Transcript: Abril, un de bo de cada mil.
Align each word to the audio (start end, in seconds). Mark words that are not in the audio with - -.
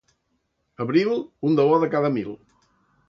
Abril, 0.85 1.13
un 1.49 1.59
de 1.59 1.67
bo 1.73 1.77
de 1.85 1.91
cada 1.97 2.15
mil. 2.17 2.33